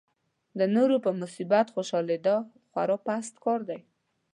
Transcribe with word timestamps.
د 0.59 0.61
نورو 0.75 0.95
په 1.05 1.09
مصیبت 1.21 1.67
خوشالېدا 1.75 2.35
خورا 2.69 2.97
پست 3.05 3.33
کار 3.45 3.61
دی. 3.69 3.79